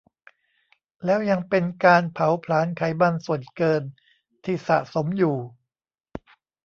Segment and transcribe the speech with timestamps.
[1.05, 3.83] แล้วยังเป็นการเผาผลาญไขมันส่วนเกิน
[4.43, 5.37] ที่สะสมอยู่